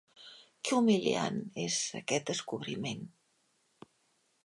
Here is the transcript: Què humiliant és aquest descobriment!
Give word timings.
Què 0.69 0.73
humiliant 0.77 1.37
és 1.65 1.77
aquest 2.01 2.33
descobriment! 2.35 3.07